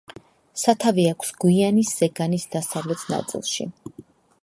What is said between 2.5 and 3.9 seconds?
დასავლეთ ნაწილში.